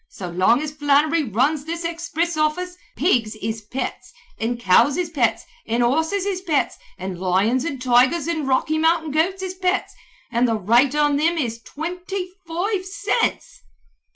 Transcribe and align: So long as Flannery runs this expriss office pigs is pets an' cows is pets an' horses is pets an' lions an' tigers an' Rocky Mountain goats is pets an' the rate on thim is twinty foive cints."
So 0.09 0.31
long 0.31 0.63
as 0.63 0.71
Flannery 0.71 1.21
runs 1.25 1.63
this 1.65 1.85
expriss 1.85 2.35
office 2.35 2.75
pigs 2.95 3.35
is 3.35 3.61
pets 3.61 4.11
an' 4.39 4.57
cows 4.57 4.97
is 4.97 5.11
pets 5.11 5.45
an' 5.67 5.81
horses 5.81 6.25
is 6.25 6.41
pets 6.41 6.79
an' 6.97 7.19
lions 7.19 7.65
an' 7.65 7.77
tigers 7.77 8.27
an' 8.27 8.47
Rocky 8.47 8.79
Mountain 8.79 9.11
goats 9.11 9.43
is 9.43 9.53
pets 9.53 9.93
an' 10.31 10.45
the 10.45 10.55
rate 10.57 10.95
on 10.95 11.17
thim 11.19 11.37
is 11.37 11.61
twinty 11.61 12.31
foive 12.49 12.83
cints." 12.83 13.61